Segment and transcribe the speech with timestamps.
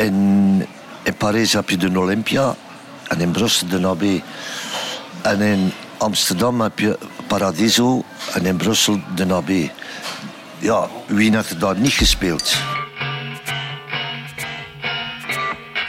[0.00, 0.66] in,
[1.18, 2.54] Parijs heb je de Olympia
[3.08, 4.02] en in Brussel de AB.
[5.22, 9.50] En in Amsterdam heb je Paradiso en in Brussel de AB.
[10.58, 12.56] Ja, wie heeft er daar niet gespeeld?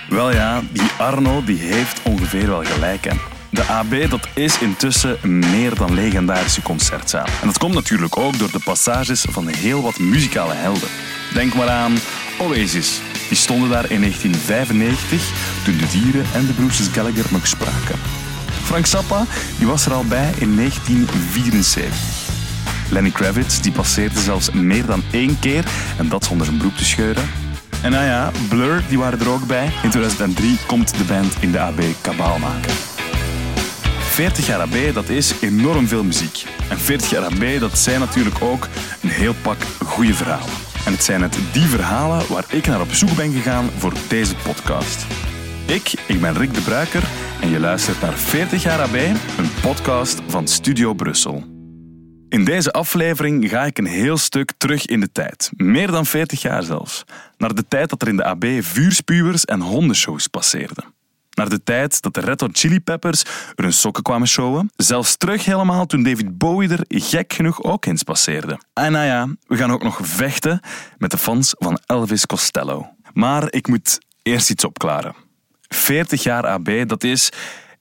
[0.10, 3.04] Wel ja, die Arno die heeft ongeveer wel gelijk.
[3.04, 3.16] Hè.
[3.50, 7.26] De AB dat is intussen een meer dan legendarische concertzaal.
[7.42, 10.90] En dat komt natuurlijk ook door de passages van heel wat muzikale helden.
[11.34, 11.98] Denk maar aan
[12.40, 13.02] Oasis.
[13.32, 15.32] Die stonden daar in 1995
[15.64, 18.00] toen de dieren en de broers Gallagher nog spraken.
[18.64, 19.26] Frank Zappa
[19.58, 21.94] die was er al bij in 1974.
[22.90, 25.66] Lenny Kravitz die passeerde zelfs meer dan één keer
[25.98, 27.30] en dat zonder zijn broek te scheuren.
[27.82, 29.66] En nou ja, Blur die waren er ook bij.
[29.84, 32.74] In 2003 komt de band in de AB kabaal maken.
[34.00, 36.46] 40 jaar AB, dat is enorm veel muziek.
[36.70, 38.68] En 40 jaar AB, dat zijn natuurlijk ook
[39.02, 40.71] een heel pak goede verhalen.
[40.86, 44.36] En het zijn het die verhalen waar ik naar op zoek ben gegaan voor deze
[44.36, 45.06] podcast.
[45.68, 47.04] Ik, ik ben Rick de Bruiker
[47.42, 51.44] en je luistert naar 40 jaar AB, een podcast van Studio Brussel.
[52.30, 55.52] In deze aflevering ga ik een heel stuk terug in de tijd.
[55.56, 57.04] Meer dan 40 jaar zelfs.
[57.38, 60.84] Naar de tijd dat er in de AB vuurspuwers en hondenshows passeerden.
[61.42, 63.24] Naar de tijd dat de Red Hot Chili Peppers
[63.56, 64.72] er hun sokken kwamen showen.
[64.76, 68.60] Zelfs terug helemaal toen David Bowie er gek genoeg ook eens passeerde.
[68.74, 70.60] En nou ja, we gaan ook nog vechten
[70.98, 72.90] met de fans van Elvis Costello.
[73.14, 75.16] Maar ik moet eerst iets opklaren.
[75.62, 77.30] 40 jaar AB, dat is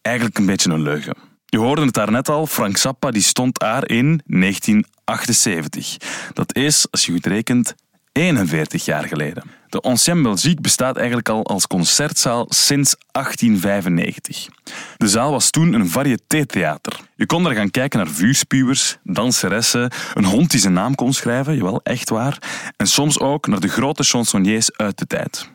[0.02, 1.16] eigenlijk een beetje een leugen.
[1.46, 5.96] Je hoorde het daarnet al, Frank Zappa die stond daar in 1978.
[6.32, 7.74] Dat is, als je goed rekent,
[8.12, 9.59] 41 jaar geleden.
[9.70, 14.46] De Ancien Belgique bestaat eigenlijk al als concertzaal sinds 1895.
[14.96, 17.00] De zaal was toen een variété-theater.
[17.16, 21.56] Je kon er gaan kijken naar vuurspuwers, danseressen, een hond die zijn naam kon schrijven,
[21.56, 22.38] jawel, echt waar,
[22.76, 25.50] en soms ook naar de grote chansonniers uit de tijd.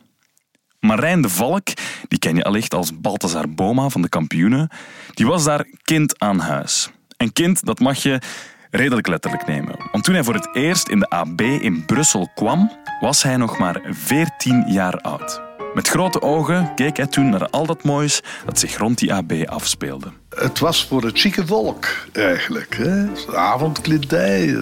[0.79, 1.67] Marijn de Valk,
[2.07, 4.69] die ken je allicht als Balthazar Boma van de kampioenen,
[5.13, 6.89] die was daar kind aan huis.
[7.17, 8.21] En kind, dat mag je
[8.69, 9.75] redelijk letterlijk nemen.
[9.91, 13.57] Want toen hij voor het eerst in de AB in Brussel kwam, was hij nog
[13.57, 15.54] maar 14 jaar oud.
[15.75, 19.31] Met grote ogen keek hij toen naar al dat moois dat zich rond die AB
[19.45, 20.07] afspeelde.
[20.35, 22.75] Het was voor het chique volk eigenlijk.
[22.77, 23.05] Hè?
[23.35, 24.57] Avondkledij,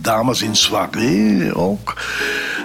[0.00, 1.94] dames in soirée ook.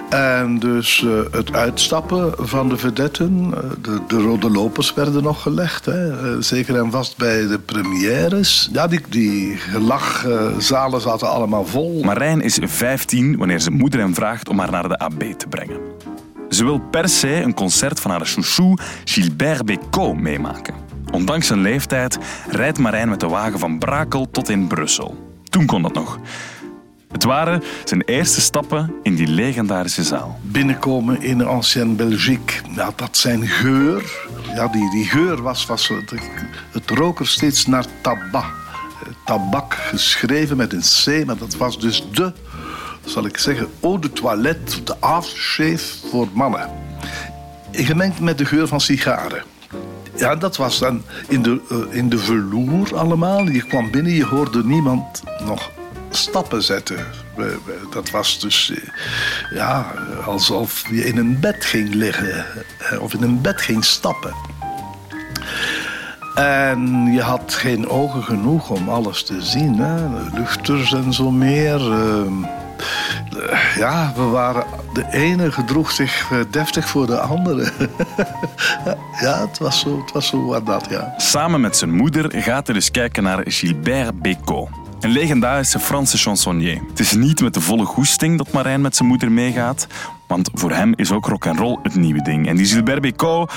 [0.08, 5.42] En dus uh, het uitstappen van de vedetten, eh, de, de, rode lopers werden nog
[5.42, 5.84] gelegd.
[5.84, 6.32] Hè?
[6.32, 8.68] Uh, zeker en vast bij de premières.
[8.72, 12.02] Ja, die, die gelachzalen zaten allemaal vol.
[12.02, 15.80] Marijn is 15 wanneer zijn moeder hem vraagt om haar naar de AB te brengen.
[16.54, 20.74] Ze wil per se een concert van haar chouchou Gilbert Bécaud meemaken.
[21.12, 22.18] Ondanks zijn leeftijd
[22.50, 25.38] rijdt Marijn met de wagen van Brakel tot in Brussel.
[25.48, 26.18] Toen kon dat nog.
[27.12, 30.38] Het waren zijn eerste stappen in die legendarische zaal.
[30.42, 32.60] Binnenkomen in Ancienne Belgique.
[32.74, 34.26] Ja, dat zijn geur.
[34.54, 36.12] Ja, die, die geur was, was het,
[36.72, 38.52] het steeds naar tabak.
[39.24, 42.32] Tabak geschreven met een C, maar dat was dus de,
[43.04, 46.70] zal ik zeggen, eau de toilette, de aftershave voor mannen.
[47.72, 49.42] Gemengd met de geur van sigaren.
[50.16, 53.48] Ja, dat was dan in de, uh, in de allemaal.
[53.48, 55.70] Je kwam binnen, je hoorde niemand nog
[56.10, 57.06] stappen zetten.
[57.90, 58.76] Dat was dus eh,
[59.50, 59.92] ja,
[60.26, 62.46] alsof je in een bed ging liggen
[62.78, 64.34] eh, of in een bed ging stappen.
[66.34, 69.78] En je had geen ogen genoeg om alles te zien.
[69.78, 70.08] Hè?
[70.38, 71.92] Luchters en zo meer.
[71.92, 72.44] Ehm,
[73.76, 74.64] ja, we waren.
[74.92, 77.72] De ene gedroeg zich eh, deftig voor de andere.
[79.20, 81.14] ja, het was zo, het was zo wat dat, ja.
[81.16, 84.68] Samen met zijn moeder gaat hij dus kijken naar Gilbert Bécaud.
[85.00, 86.80] Een legendarische Franse chansonnier.
[86.88, 89.86] Het is niet met de volle goesting dat Marijn met zijn moeder meegaat,
[90.26, 92.48] want voor hem is ook rock and roll het nieuwe ding.
[92.48, 93.52] En die Gilbert Bécaud,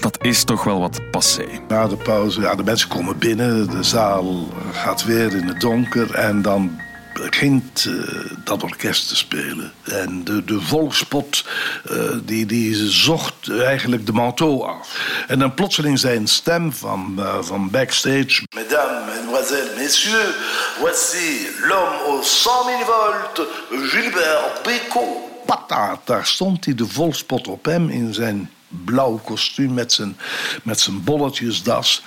[0.00, 1.46] dat is toch wel wat passé.
[1.68, 6.14] Na de pauze, ja, de mensen komen binnen, de zaal gaat weer in het donker
[6.14, 6.70] en dan
[7.12, 8.04] begint uh,
[8.44, 9.72] dat orkest te spelen.
[9.84, 11.44] En de, de volkspot
[11.90, 15.24] uh, die, die zocht eigenlijk de manteau af.
[15.28, 18.42] En dan plotseling zijn stem van, uh, van backstage.
[18.54, 20.34] Mesdames, mesdemoiselles, messieurs,
[20.78, 25.30] voici l'homme aux 100 000 volts, Gilbert Bécaud.
[25.46, 28.50] Pata, daar stond hij, de volkspot op hem in zijn
[28.84, 30.16] blauw kostuum met zijn,
[30.62, 32.02] met zijn bolletjesdas.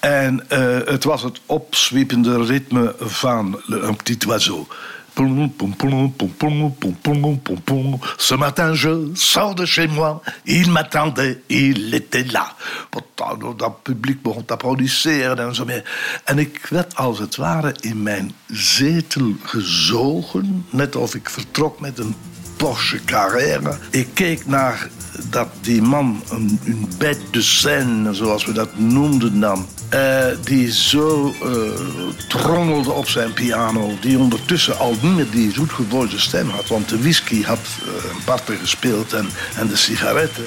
[0.00, 4.66] En uh, het was het opzwiepende ritme van Un Petit Oiseau.
[8.16, 10.20] Ce matin, je sors de chez moi.
[10.44, 12.54] Il m'attendait, il était là.
[13.56, 15.84] Dat publiek begon te applaudisseren en zo meer.
[16.24, 20.66] En ik werd als het ware in mijn zetel gezogen.
[20.70, 22.14] Net of ik vertrok met een
[22.60, 23.78] Porsche Carrera.
[23.90, 24.88] Ik keek naar
[25.30, 30.72] dat die man een, een bête de scène, zoals we dat noemden dan, uh, die
[30.72, 31.50] zo uh,
[32.28, 37.00] trommelde op zijn piano, die ondertussen al niet meer die zoetgevoerde stem had, want de
[37.00, 40.46] whisky had uh, een parten gespeeld en, en de sigaretten.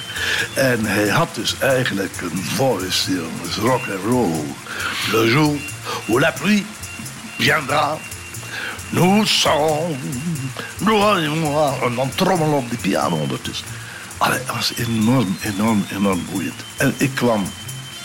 [0.54, 3.12] En hij had dus eigenlijk een voice,
[3.42, 4.44] was rock and roll.
[5.12, 5.56] Le jour
[6.08, 6.66] où la pluie
[7.38, 7.98] viendra,
[8.94, 9.98] nous sommes,
[11.82, 13.66] en dan trommelen op die piano ondertussen.
[14.18, 16.64] Allee, dat was enorm, enorm, enorm boeiend.
[16.78, 17.44] En ik kwam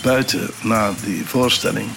[0.02, 1.88] buiten na die voorstelling.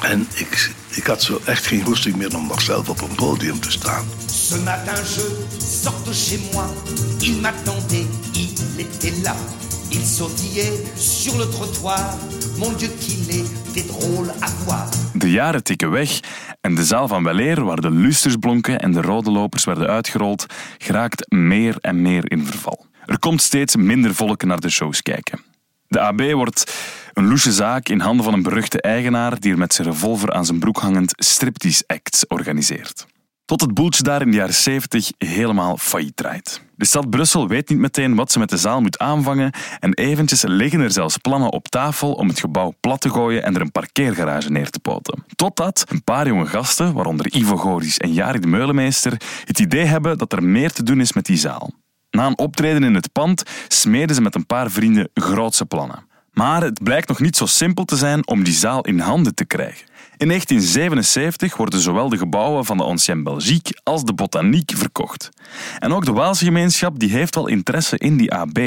[0.00, 3.60] En ik, ik had zo echt geen goesting meer om nog zelf op een podium
[3.60, 4.06] te staan.
[4.26, 6.66] Ce matin je chez moi,
[7.20, 9.34] il m'attendait, il était là.
[9.90, 12.16] Il sautillait sur le trottoir,
[12.58, 14.88] mon Dieu qu'il était drôle à voir.
[15.14, 16.20] De jaren tikken weg
[16.60, 20.46] en de zaal van Weleer, waar de lusters blonken en de rode lopers werden uitgerold,
[20.78, 22.86] geraakt meer en meer in verval.
[23.04, 25.40] Er komt steeds minder volk naar de shows kijken.
[25.86, 26.74] De AB wordt
[27.12, 30.46] een loesje zaak in handen van een beruchte eigenaar die er met zijn revolver aan
[30.46, 33.06] zijn broek hangend striptease acts organiseert.
[33.44, 36.66] Tot het boeltje daar in de jaren 70 helemaal failliet draait.
[36.78, 40.42] De stad Brussel weet niet meteen wat ze met de zaal moet aanvangen en eventjes
[40.42, 43.70] liggen er zelfs plannen op tafel om het gebouw plat te gooien en er een
[43.70, 45.24] parkeergarage neer te poten.
[45.36, 49.12] Totdat een paar jonge gasten, waaronder Ivo Goris en Jari de Meulemeester,
[49.44, 51.70] het idee hebben dat er meer te doen is met die zaal.
[52.10, 56.06] Na een optreden in het pand smeden ze met een paar vrienden grootse plannen.
[56.32, 59.44] Maar het blijkt nog niet zo simpel te zijn om die zaal in handen te
[59.44, 59.86] krijgen.
[60.18, 65.28] In 1977 worden zowel de gebouwen van de Ancienne Belgique als de Botaniek verkocht.
[65.78, 68.58] En ook de Waalse gemeenschap die heeft wel interesse in die AB.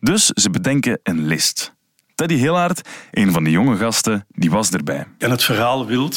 [0.00, 1.74] Dus ze bedenken een list.
[2.14, 2.80] Teddy Hillard,
[3.10, 5.06] een van de jonge gasten, die was erbij.
[5.18, 6.10] En het verhaal wil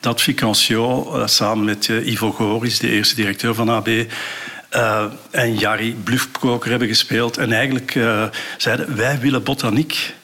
[0.00, 5.54] dat Ficancio eh, samen met eh, Ivo Goris, de eerste directeur van AB, uh, en
[5.54, 7.36] Jari Bluffkoker hebben gespeeld.
[7.36, 7.98] En eigenlijk
[8.56, 10.14] zeiden wij willen botaniek.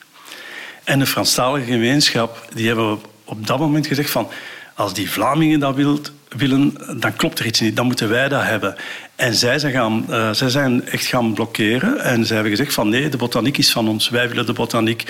[0.84, 4.28] En de Franstalige gemeenschap die hebben op dat moment gezegd van
[4.74, 7.76] als die Vlamingen dat wilt, willen, dan klopt er iets niet.
[7.76, 8.76] Dan moeten wij dat hebben.
[9.16, 12.00] En zij zijn, gaan, uh, zij zijn echt gaan blokkeren.
[12.00, 14.08] En zij hebben gezegd van nee, de botaniek is van ons.
[14.08, 15.04] Wij willen de botaniek.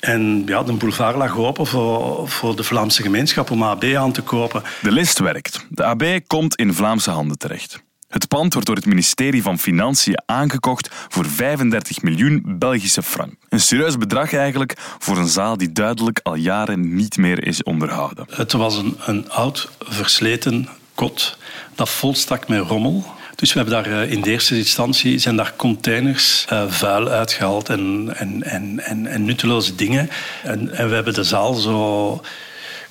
[0.00, 4.22] En ja, de boulevard lag open voor, voor de Vlaamse gemeenschap om AB aan te
[4.22, 4.62] kopen.
[4.80, 5.66] De list werkt.
[5.68, 7.82] De AB komt in Vlaamse handen terecht.
[8.12, 13.34] Het pand wordt door het ministerie van Financiën aangekocht voor 35 miljoen Belgische frank.
[13.48, 18.26] Een serieus bedrag eigenlijk voor een zaal die duidelijk al jaren niet meer is onderhouden.
[18.30, 21.36] Het was een, een oud, versleten kot
[21.74, 23.04] dat vol stak met rommel.
[23.34, 27.68] Dus we hebben daar eh, in de eerste instantie zijn daar containers uh, vuil uitgehaald
[27.68, 30.10] en, en, en, en, en nutteloze dingen.
[30.42, 32.20] En, en we hebben de zaal zo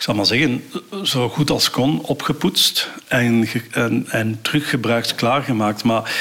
[0.02, 0.64] ik zal maar zeggen,
[1.04, 5.84] zo goed als kon opgepoetst en, en, en teruggebruikt, klaargemaakt.
[5.84, 6.16] Maar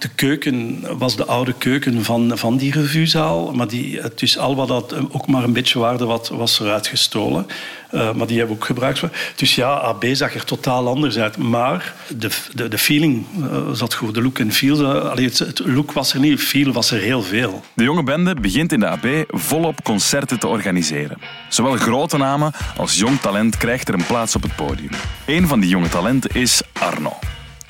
[0.00, 3.52] de keuken was de oude keuken van, van die revuezaal.
[3.52, 7.46] Maar die, dus al wat dat ook maar een beetje waarde wat, was eruit gestolen.
[7.94, 9.02] Uh, maar die hebben we ook gebruikt.
[9.36, 11.36] Dus ja, AB zag er totaal anders uit.
[11.36, 14.14] Maar de, de, de feeling uh, zat goed.
[14.14, 14.80] De look en feel.
[14.80, 17.64] Uh, het, het, look was er niet, feel was er heel veel.
[17.74, 21.18] De jonge bende begint in de AB volop concerten te organiseren.
[21.48, 24.90] Zowel grote namen als jong talent krijgt er een plaats op het podium.
[25.26, 27.18] Een van die jonge talenten is Arno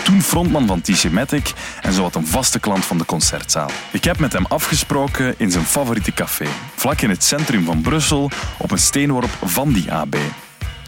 [0.04, 3.70] toen frontman van T-Matic en zowat een vaste klant van de concertzaal.
[3.90, 8.30] Ik heb met hem afgesproken in zijn favoriete café, vlak in het centrum van Brussel,
[8.56, 10.16] op een steenworp van die AB.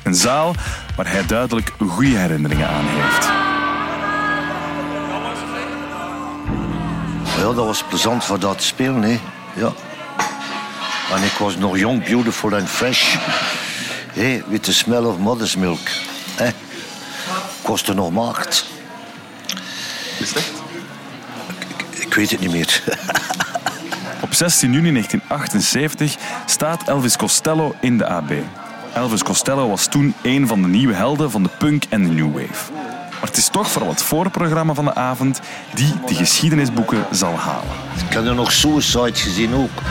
[0.03, 0.55] Een zaal
[0.97, 3.27] waar hij duidelijk goede herinneringen aan heeft.
[7.37, 9.03] Ja, dat was plezant voor dat te spelen.
[9.03, 9.19] Hè.
[9.55, 9.73] Ja.
[11.15, 13.17] En ik was nog jong, beautiful en fresh.
[14.13, 15.89] Hey, with the smell of mother's milk.
[16.37, 16.53] Hey.
[17.63, 18.72] Kostte nog maagd.
[20.19, 20.53] Is het
[21.91, 22.83] Ik, ik weet het niet meer.
[24.23, 26.17] Op 16 juni 1978
[26.47, 28.33] staat Elvis Costello in de AB.
[28.95, 32.33] Elvis Costello was toen een van de nieuwe helden van de punk en de new
[32.33, 32.73] wave.
[32.73, 35.41] Maar het is toch vooral het voorprogramma van de avond
[35.75, 37.75] die de geschiedenisboeken zal halen.
[38.09, 39.83] Ik heb er nog Suicide gezien ook.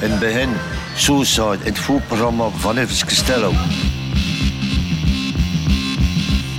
[0.00, 0.48] In het begin
[0.96, 3.52] Suicide, in het voorprogramma van Elvis Costello.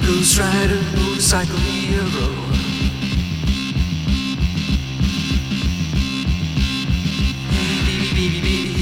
[0.01, 2.44] Blues Rider, motorcycle hero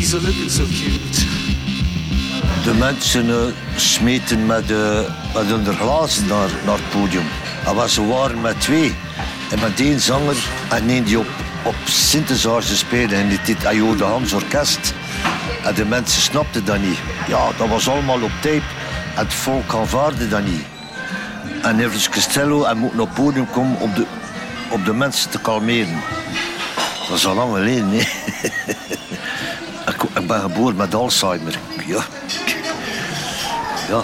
[0.04, 1.26] cute.
[2.64, 3.36] De mensen uh,
[3.76, 5.00] smeten met, uh,
[5.34, 7.26] met hun glazen naar, naar het podium.
[7.66, 8.96] En ze waren met twee.
[9.52, 10.36] En met één zanger
[10.70, 11.28] en één die op,
[11.64, 13.16] op synthesizer speelde.
[13.16, 14.94] En die dit Ayo Hans Orkest.
[15.64, 17.00] En de mensen snapten dat niet.
[17.28, 18.62] Ja, dat was allemaal op tape.
[19.14, 20.66] Het volk aanvaarde dat niet.
[21.62, 24.06] En Elvis Costello en moet naar het podium komen om de,
[24.70, 26.02] om de mensen te kalmeren.
[27.08, 27.92] Dat is al lang geleden.
[30.34, 31.60] ben geboren met Alzheimer.
[31.86, 32.04] Ja.
[33.90, 34.04] Ja.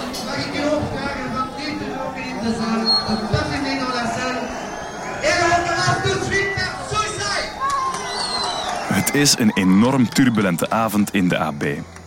[8.93, 11.63] Het is een enorm turbulente avond in de AB.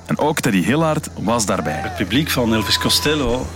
[0.06, 1.80] En ook Teddy Hillard was daarbij.
[1.82, 3.46] Het publiek van Elvis Costello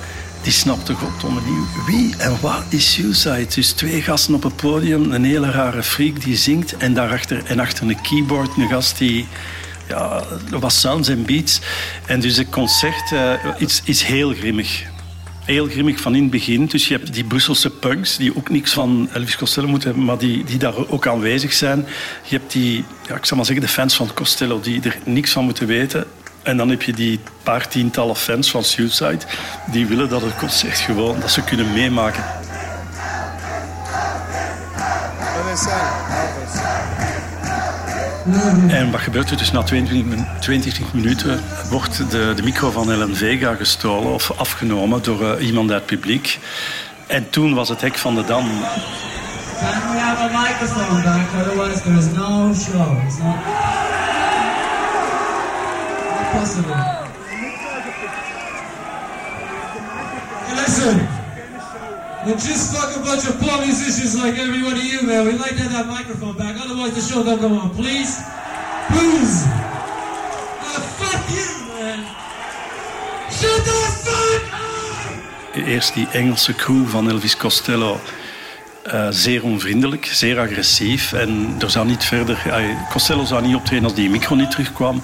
[0.42, 3.46] die snapte goddomme niet wie en wat is Suicide.
[3.54, 7.61] Dus twee gasten op het podium, een hele rare freak die zingt en daarachter en
[7.61, 9.26] achter een keyboard een gast die
[9.88, 11.61] ja, dat was sounds en beats.
[12.07, 14.85] En dus het concert uh, is, is heel grimmig.
[15.45, 16.66] Heel grimmig van in het begin.
[16.66, 20.19] Dus je hebt die Brusselse punks die ook niks van Elvis Costello moeten hebben, maar
[20.19, 21.87] die, die daar ook aanwezig zijn.
[22.23, 25.33] Je hebt die, ja, ik zal maar zeggen, de fans van Costello die er niks
[25.33, 26.05] van moeten weten.
[26.43, 29.19] En dan heb je die paar tientallen fans van Suicide
[29.71, 32.25] die willen dat het concert gewoon, dat ze kunnen meemaken.
[38.68, 41.40] En wat gebeurt er dus na 22, 22 minuten?
[41.71, 46.00] Wordt de, de micro van Ellen Vega gestolen of afgenomen door uh, iemand uit het
[46.00, 46.38] publiek.
[47.06, 48.45] En toen was het hek van de dam.
[48.45, 51.28] Can we have a microphone back?
[51.40, 53.04] Otherwise there is no show.
[53.06, 53.37] It's not,
[56.11, 56.75] not possible.
[60.45, 61.15] Hey, listen.
[62.26, 65.26] We're just fuck a bunch of poor musicians like every you, man.
[65.26, 66.56] We'd like to have that microphone back.
[66.61, 67.71] Otherwise, the show don't go on.
[67.71, 68.21] Please?
[68.90, 69.47] Please?
[69.47, 71.47] Uh, fuck you,
[71.78, 72.04] man.
[73.30, 74.42] Shut the fuck
[75.54, 75.68] up!
[75.68, 78.00] Eerst die Engelse crew van Elvis Costello.
[78.87, 81.12] Uh, zeer onvriendelijk, zeer agressief.
[81.12, 82.42] En er zou niet verder...
[82.47, 85.02] Uh, Costello zou niet optreden als die micro niet terugkwam.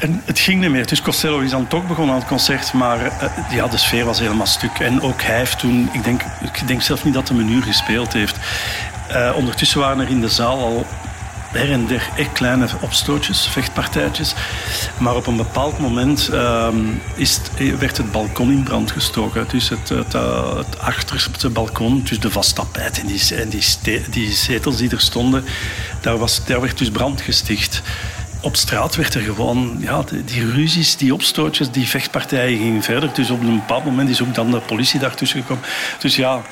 [0.00, 0.86] En het ging niet meer.
[0.86, 3.10] Dus Costello is dan toch begonnen aan het concert, maar uh,
[3.50, 4.78] ja, de sfeer was helemaal stuk.
[4.78, 7.62] En ook hij heeft toen, ik denk, ik denk zelf niet dat hij een uur
[7.62, 8.36] gespeeld heeft.
[9.10, 10.86] Uh, ondertussen waren er in de zaal al
[11.52, 14.34] her en der echt kleine opstootjes, vechtpartijtjes.
[14.98, 16.68] Maar op een bepaald moment uh,
[17.14, 19.46] is het, werd het balkon in brand gestoken.
[19.48, 23.64] Dus het, het, uh, het achterste balkon, dus de vast tapijt en, die, en die,
[24.10, 25.44] die zetels die er stonden,
[26.00, 27.82] daar, was, daar werd dus brand gesticht
[28.40, 33.14] op straat werd er gewoon, ja, die, ruzies, die opstootjes, die vechtpartijen gingen verder.
[33.14, 35.64] Dus op een bepaald moment is ook dan de politie daartussen gekomen.
[35.98, 36.42] Dus ja,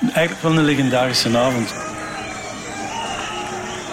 [0.00, 1.74] eigenlijk wel een legendarische avond.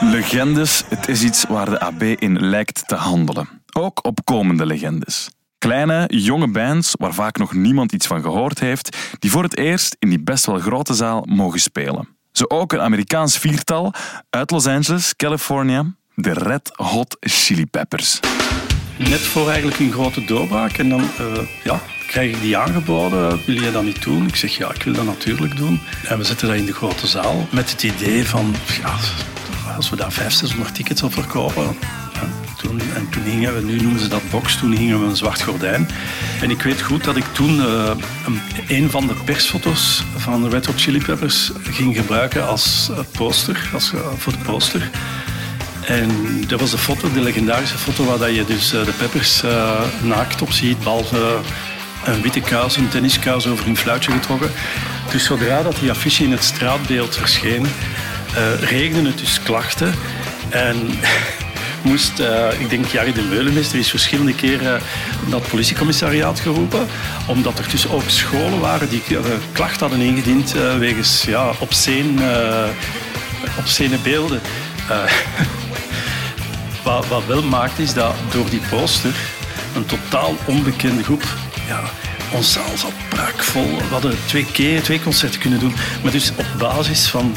[0.01, 3.49] Legendes, het is iets waar de AB in lijkt te handelen.
[3.73, 5.29] Ook op komende legendes.
[5.57, 9.95] Kleine, jonge bands waar vaak nog niemand iets van gehoord heeft, die voor het eerst
[9.99, 12.07] in die best wel grote zaal mogen spelen.
[12.31, 13.93] Zo ook een Amerikaans viertal
[14.29, 18.19] uit Los Angeles, California, de Red Hot Chili Peppers.
[18.97, 20.77] Net voor eigenlijk een grote doorbraak.
[20.77, 21.07] En dan uh,
[21.63, 23.41] ja, krijg ik die aangeboden.
[23.45, 24.27] Wil je dat niet doen?
[24.27, 25.79] Ik zeg ja, ik wil dat natuurlijk doen.
[26.07, 28.55] En we zitten daar in de grote zaal met het idee van...
[28.81, 28.95] Ja,
[29.75, 31.77] als we daar 500, 600 tickets op verkopen...
[32.57, 35.41] Toen, en toen hingen we, nu noemen ze dat box, toen hingen we een zwart
[35.41, 35.87] gordijn.
[36.41, 37.91] En ik weet goed dat ik toen uh,
[38.67, 43.93] een, van de persfoto's van de Red Hot Chili Peppers ging gebruiken als poster, als,
[44.17, 44.89] voor de poster.
[45.85, 50.41] En dat was de foto, de legendarische foto waar je dus de peppers uh, naakt
[50.41, 51.39] op ziet, behalve
[52.05, 54.51] een witte kous, een tenniskous over een fluitje getrokken.
[55.11, 59.93] Dus zodra dat die affiche in het straatbeeld verscheen, uh, regende het dus klachten.
[60.49, 60.77] En
[61.81, 62.19] moest,
[62.59, 64.81] ik denk Jarry de Meulenmeester is verschillende keren
[65.25, 66.87] naar het politiecommissariaat geroepen,
[67.25, 69.03] omdat er dus ook scholen waren die
[69.51, 72.67] klachten hadden ingediend wegens ja, obscene,
[73.57, 74.41] obscene beelden.
[76.83, 79.15] Wat, wel maakt is dat door die poster
[79.75, 81.23] een totaal onbekende groep.
[81.67, 81.81] Ja,
[82.33, 82.91] ons zaal zat.
[83.53, 85.73] We hadden twee keer twee concerten kunnen doen.
[86.03, 87.33] Maar dus op basis van,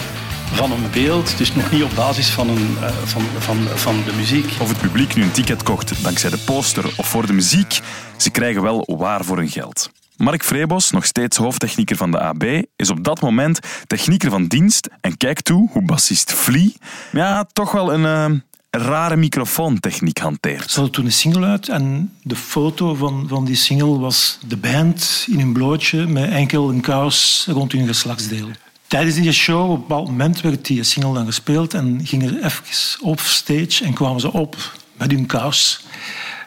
[0.53, 4.12] van een beeld, dus nog niet op basis van, een, uh, van, van, van de
[4.12, 4.53] muziek.
[4.61, 7.81] Of het publiek nu een ticket kocht dankzij de poster of voor de muziek,
[8.17, 9.91] ze krijgen wel waar voor hun geld.
[10.17, 12.45] Mark Vrebos, nog steeds hoofdtechnieker van de AB,
[12.76, 16.71] is op dat moment technieker van dienst en kijkt toe hoe bassist Flea
[17.12, 18.38] ja, toch wel een, uh,
[18.78, 20.71] rare microfoontechniek hanteert.
[20.71, 24.56] Ze hadden toen een single uit en de foto van, van die single was de
[24.56, 28.49] band in een blootje met enkel een kous rond hun geslachtsdeel.
[28.87, 32.45] Tijdens die show, op een bepaald moment, werd die single dan gespeeld en ging er
[32.45, 34.56] even off stage en kwamen ze op
[34.97, 35.85] met hun kous.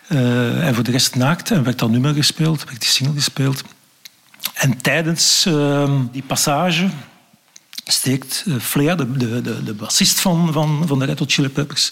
[0.09, 3.63] Uh, en voor de rest naakt en werd dat nummer gespeeld, werd die single gespeeld.
[4.53, 6.89] En tijdens uh, die passage
[7.91, 11.91] steekt uh, Flair, de, de, de, bassist van, van, van de Red Hot Chili Peppers,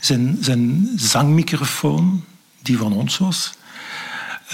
[0.00, 2.24] zijn, zijn zangmicrofoon,
[2.62, 3.52] die van ons was,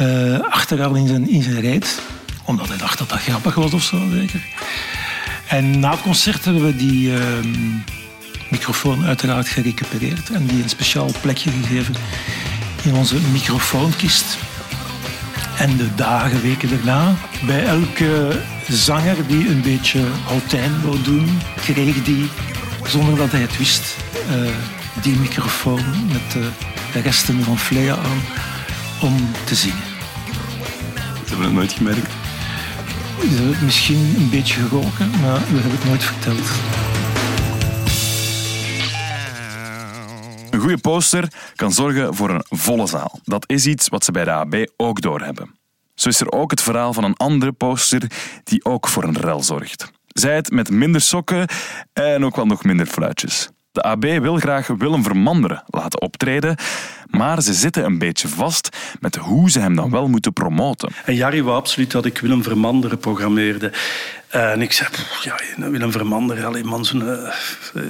[0.00, 2.00] uh, achteraan in zijn, in zijn reet.
[2.44, 4.44] Omdat hij dacht dat dat grappig was of zo, zeker.
[5.48, 7.18] En na het concert hebben we die, uh,
[8.54, 11.94] microfoon uiteraard gerecupereerd en die een speciaal plekje gegeven
[12.82, 14.36] in onze microfoonkist.
[15.58, 17.14] En de dagen, weken daarna,
[17.46, 22.30] bij elke zanger die een beetje Altijn wou doen, kreeg die,
[22.86, 23.96] zonder dat hij het wist,
[24.30, 24.50] uh,
[25.02, 26.48] die microfoon met de,
[26.92, 28.22] de resten van Flea aan
[29.00, 29.82] om te zingen.
[30.94, 32.10] Ze hebben het nooit gemerkt.
[33.20, 36.50] Ze hebben het misschien een beetje geroken, maar we hebben het nooit verteld.
[40.64, 43.20] Goede poster kan zorgen voor een volle zaal.
[43.24, 45.58] Dat is iets wat ze bij de AB ook doorhebben.
[45.94, 48.10] Zo is er ook het verhaal van een andere poster
[48.44, 49.90] die ook voor een rel zorgt.
[50.06, 51.48] Zij het met minder sokken
[51.92, 53.48] en ook wel nog minder fluitjes.
[53.74, 56.56] De AB wil graag Willem Vermanderen laten optreden,
[57.10, 58.68] maar ze zitten een beetje vast
[59.00, 60.90] met hoe ze hem dan wel moeten promoten.
[61.04, 63.72] En Jari wou absoluut dat ik Willem Vermanderen programmeerde.
[64.28, 64.88] En ik zei,
[65.22, 65.36] ja,
[65.70, 67.82] Willem Vermanderen, alleen man, zo, uh,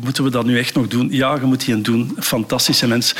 [0.00, 1.08] moeten we dat nu echt nog doen?
[1.10, 2.16] Ja, je moet die doen.
[2.18, 3.14] Fantastische mens.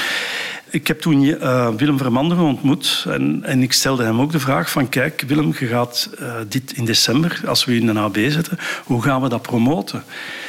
[0.77, 4.71] Ik heb toen uh, Willem Vermanderen ontmoet en, en, ik stelde hem ook de vraag
[4.71, 8.59] van kijk Willem, je gaat uh, dit in december, als we in een AB zetten,
[8.85, 10.05] hoe gaan we dat promoten?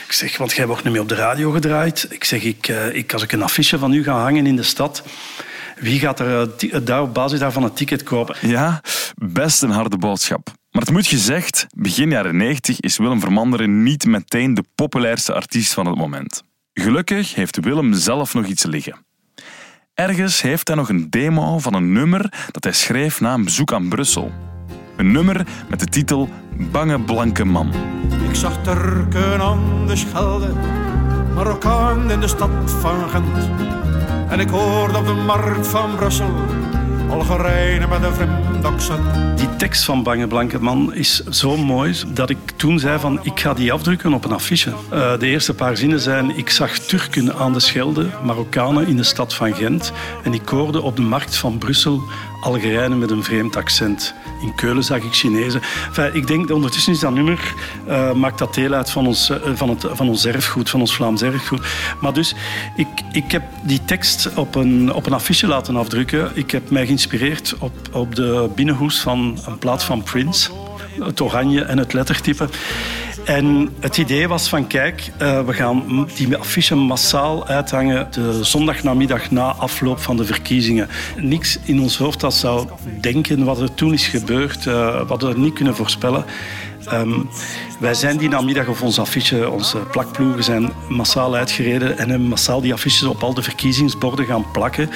[0.05, 2.07] Ik zeg, want jij wordt nu mee op de radio gedraaid.
[2.10, 4.63] Ik zeg, ik, uh, ik, als ik een affiche van u ga hangen in de
[4.63, 5.03] stad,
[5.79, 6.50] wie gaat er
[6.84, 8.36] daar op basis daarvan een ticket kopen?
[8.41, 8.81] Ja,
[9.15, 10.51] best een harde boodschap.
[10.72, 15.74] Maar het moet gezegd, begin jaren 90 is Willem Vermanderen niet meteen de populairste artiest
[15.74, 16.43] van het moment.
[16.74, 19.06] Gelukkig heeft Willem zelf nog iets liggen.
[19.98, 23.74] Ergens heeft hij nog een demo van een nummer dat hij schreef na een bezoek
[23.74, 24.32] aan Brussel.
[24.96, 26.30] Een nummer met de titel
[26.72, 27.72] Bange Blanke Man.
[28.30, 30.54] Ik zag Turken aan de Schelde,
[31.36, 33.50] Marokkaan in de stad van Gent.
[34.30, 36.34] En ik hoorde op de markt van Brussel
[37.09, 38.47] Algerijnen met een vreemd.
[39.35, 43.39] Die tekst van Bange Blanke Man is zo mooi dat ik toen zei van ik
[43.39, 44.69] ga die afdrukken op een affiche.
[44.69, 49.03] Uh, de eerste paar zinnen zijn ik zag Turken aan de Schelde, Marokkanen in de
[49.03, 49.91] stad van Gent
[50.24, 52.01] en ik hoorde op de markt van Brussel
[52.41, 54.13] Algerijnen met een vreemd accent.
[54.41, 55.61] In Keulen zag ik Chinezen.
[56.13, 57.53] Ik denk, ondertussen is dat nummer,
[57.87, 60.95] uh, maakt dat deel uit van ons, uh, van, het, van ons erfgoed, van ons
[60.95, 61.61] Vlaams erfgoed.
[62.01, 62.35] Maar dus,
[62.75, 66.31] ik, ik heb die tekst op een, op een affiche laten afdrukken.
[66.33, 70.51] Ik heb mij geïnspireerd op, op de binnenhoes van een plaat van Prince.
[71.00, 72.50] Het oranje en het lettertype.
[73.27, 79.31] En het idee was van, kijk, uh, we gaan die affiche massaal uithangen de zondagnamiddag
[79.31, 80.90] na afloop van de verkiezingen.
[81.18, 82.68] Niks in ons hoofd dat zou
[83.01, 86.25] denken wat er toen is gebeurd, uh, wat we niet kunnen voorspellen.
[86.94, 87.29] Um,
[87.79, 92.61] wij zijn die namiddag op ons affiche, onze plakploegen zijn massaal uitgereden en hebben massaal
[92.61, 94.90] die affiches op al de verkiezingsborden gaan plakken.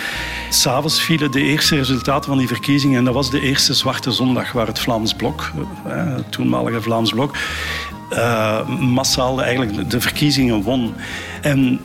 [0.50, 4.52] S'avonds vielen de eerste resultaten van die verkiezingen en dat was de eerste Zwarte Zondag
[4.52, 5.52] waar het Vlaams Blok,
[5.84, 7.36] het toenmalige Vlaams Blok,
[8.14, 10.94] uh, massaal eigenlijk de verkiezingen won.
[11.42, 11.80] En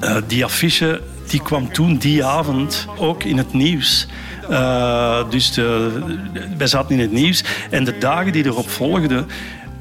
[0.00, 4.06] uh, die affiche die kwam toen die avond ook in het nieuws.
[4.50, 5.90] Uh, dus de,
[6.56, 7.44] wij zaten in het nieuws.
[7.70, 9.26] En de dagen die erop volgden,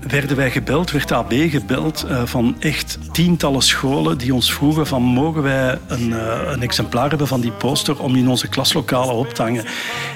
[0.08, 5.42] werden wij gebeld, werd AB gebeld van echt tientallen scholen die ons vroegen van mogen
[5.42, 6.14] wij een,
[6.52, 9.66] een, exemplaar hebben van die poster om in onze klaslokalen op te hangen.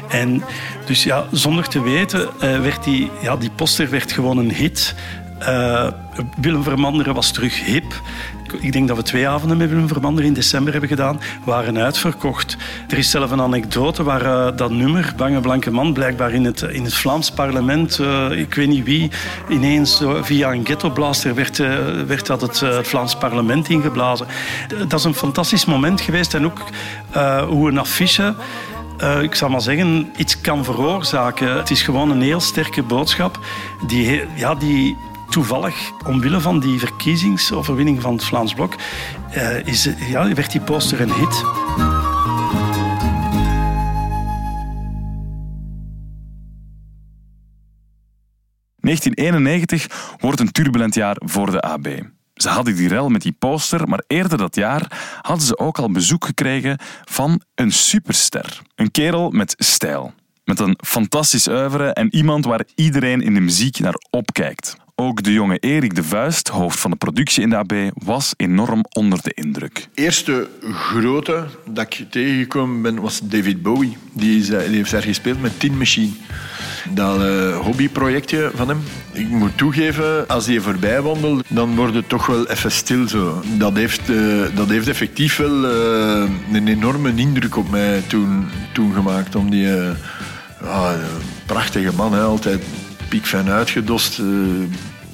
[0.10, 0.44] En
[0.86, 4.96] dus ja, zonder te weten werd die, ja, die poster werd gewoon een hit.
[5.42, 5.88] Uh,
[6.38, 8.02] Willem Vermanderen was terug hip.
[8.60, 11.20] Ik denk dat we twee avonden met Willem Vermanderen in december hebben gedaan.
[11.44, 12.58] waren uitverkocht.
[12.90, 16.62] Er is zelf een anekdote waar uh, dat nummer, Bange Blanke Man, blijkbaar in het,
[16.62, 19.12] in het Vlaams parlement, uh, ik weet niet wie,
[19.50, 21.58] ineens via een ghettoblaster werd,
[22.08, 24.28] werd dat het, Vlaams parlement ingeblazen.
[24.88, 26.34] Dat is een fantastisch moment geweest.
[26.34, 26.60] En ook
[27.48, 28.34] hoe een affiche...
[29.22, 31.58] Ik zal maar zeggen, iets kan veroorzaken.
[31.58, 33.40] Het is gewoon een heel sterke boodschap
[33.88, 34.98] die, ja, die
[35.30, 38.76] toevallig, omwille van die verkiezingsoverwinning van het Vlaams Blok,
[39.36, 41.44] uh, is, ja, werd die poster een hit.
[48.88, 51.88] ...1991 wordt een turbulent jaar voor de AB.
[52.34, 55.92] Ze hadden die rel met die poster, maar eerder dat jaar hadden ze ook al
[55.92, 58.62] bezoek gekregen van een superster.
[58.76, 60.14] Een kerel met stijl.
[60.44, 64.76] Met een fantastisch oeuvre en iemand waar iedereen in de muziek naar opkijkt.
[65.00, 68.86] Ook de jonge Erik de Vuist, hoofd van de productie in de AB, was enorm
[68.90, 69.88] onder de indruk.
[69.94, 73.98] Eerste grote dat ik tegengekomen ben was David Bowie.
[74.14, 76.12] Die, die heeft daar gespeeld met Tin Machine.
[76.90, 78.80] Dat uh, hobbyprojectje van hem.
[79.12, 83.08] Ik moet toegeven, als hij voorbij wandelt, dan wordt het toch wel even stil.
[83.08, 83.42] Zo.
[83.58, 85.66] Dat, heeft, uh, dat heeft effectief wel
[86.54, 89.36] een enorme indruk op mij toen, toen gemaakt.
[89.36, 89.68] Om die
[91.46, 92.64] prachtige man, altijd
[93.10, 94.20] piekfijn uitgedost.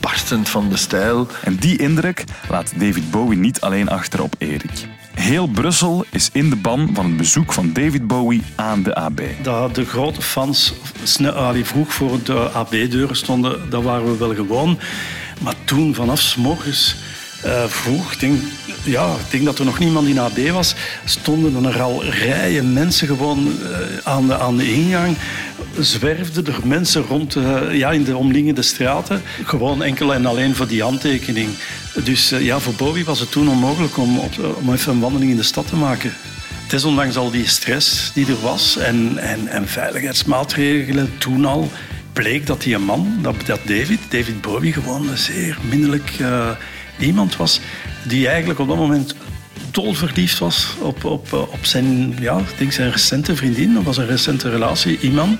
[0.03, 1.27] uitbarstend van de stijl.
[1.43, 4.87] En die indruk laat David Bowie niet alleen achter op Erik.
[5.13, 9.21] Heel Brussel is in de ban van het bezoek van David Bowie aan de AB.
[9.41, 14.35] Dat de grote fans snel, allee, vroeg voor de AB-deuren stonden, dat waren we wel
[14.35, 14.79] gewoon.
[15.41, 16.95] Maar toen, vanaf s morgens
[17.43, 18.39] eh, vroeg, ik denk,
[18.83, 20.75] ja, ik denk dat er nog niemand in AB was,
[21.05, 25.17] stonden er al rijen mensen gewoon eh, aan, de, aan de ingang.
[25.79, 29.21] Zwerfden er mensen rond eh, ja, in de omliggende straten.
[29.43, 31.49] Gewoon enkel en alleen voor die handtekening.
[32.03, 34.19] Dus eh, ja, voor Bowie was het toen onmogelijk om,
[34.61, 36.13] om even een wandeling in de stad te maken.
[36.67, 41.71] Desondanks al die stress die er was en, en, en veiligheidsmaatregelen toen al,
[42.13, 46.49] bleek dat die man, dat, dat David, David Bowie, gewoon een zeer minnelijk uh,
[46.99, 47.59] iemand was.
[48.07, 49.15] Die eigenlijk op dat moment
[49.73, 53.73] dolverliefd was op, op, op zijn, ja, ik denk zijn recente vriendin.
[53.73, 55.37] Dat was een recente relatie, Iman.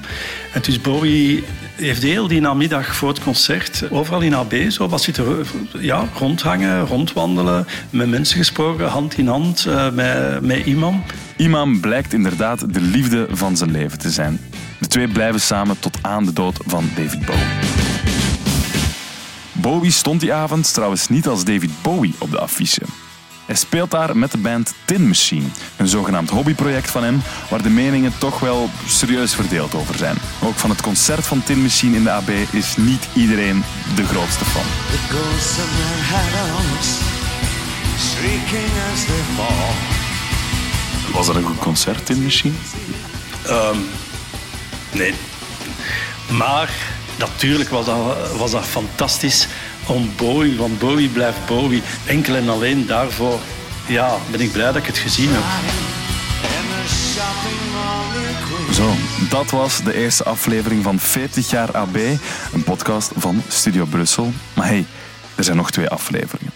[0.53, 1.43] En dus Bowie
[1.75, 5.45] heeft heel die namiddag voor het concert overal in AB zo wat zitten
[5.79, 11.03] ja, rondhangen, rondwandelen, met mensen gesproken, hand in hand uh, met, met Imam.
[11.37, 14.39] Imam blijkt inderdaad de liefde van zijn leven te zijn.
[14.79, 17.43] De twee blijven samen tot aan de dood van David Bowie.
[19.51, 22.81] Bowie stond die avond trouwens niet als David Bowie op de affiche.
[23.53, 27.69] Hij speelt daar met de band Tin Machine, een zogenaamd hobbyproject van hem, waar de
[27.69, 30.17] meningen toch wel serieus verdeeld over zijn.
[30.43, 33.63] Ook van het concert van Tin Machine in de AB is niet iedereen
[33.95, 34.63] de grootste fan.
[41.13, 42.55] Was dat een goed concert, Tin Machine?
[43.49, 43.85] Um,
[44.91, 45.13] nee.
[46.29, 46.69] Maar
[47.17, 47.97] natuurlijk was dat,
[48.37, 49.47] was dat fantastisch
[49.87, 51.81] om Bowie, want Bowie blijft Bowie.
[52.05, 53.39] Enkel en alleen daarvoor
[53.87, 55.43] ja, ben ik blij dat ik het gezien heb.
[58.73, 58.91] Zo,
[59.29, 61.95] dat was de eerste aflevering van 40 jaar AB,
[62.53, 64.33] een podcast van Studio Brussel.
[64.53, 64.85] Maar hey,
[65.35, 66.52] er zijn nog twee afleveringen.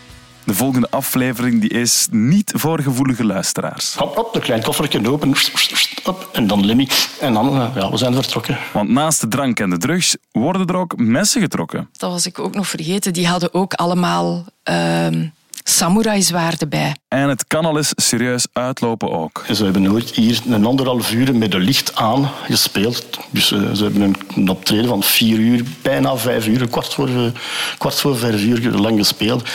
[0.47, 3.95] De volgende aflevering die is niet voor gevoelige luisteraars.
[3.95, 5.33] Hop, hop, een klein koffertje open.
[6.03, 6.87] Hop, en dan Lemmy.
[7.19, 8.57] En dan, ja, we zijn vertrokken.
[8.73, 11.89] Want naast de drank en de drugs worden er ook messen getrokken.
[11.91, 13.13] Dat was ik ook nog vergeten.
[13.13, 15.07] Die hadden ook allemaal uh,
[15.69, 16.95] samurai-zwaarden bij.
[17.07, 19.45] En het kan al eens serieus uitlopen ook.
[19.53, 23.19] Ze hebben ooit hier een anderhalf uur met de licht aan gespeeld.
[23.29, 27.27] Dus uh, ze hebben een, optreden van vier uur, bijna vijf uur, kwart voor, uh,
[27.77, 29.49] kwart voor vijf uur lang gespeeld.